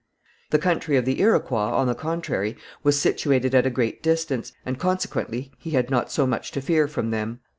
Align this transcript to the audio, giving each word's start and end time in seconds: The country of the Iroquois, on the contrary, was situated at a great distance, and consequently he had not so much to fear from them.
The 0.49 0.57
country 0.57 0.97
of 0.97 1.05
the 1.05 1.21
Iroquois, 1.21 1.77
on 1.77 1.85
the 1.85 1.93
contrary, 1.93 2.57
was 2.81 2.99
situated 2.99 3.53
at 3.53 3.67
a 3.67 3.69
great 3.69 4.01
distance, 4.01 4.51
and 4.65 4.79
consequently 4.79 5.51
he 5.59 5.69
had 5.69 5.91
not 5.91 6.11
so 6.11 6.25
much 6.25 6.49
to 6.53 6.61
fear 6.63 6.87
from 6.87 7.11
them. 7.11 7.39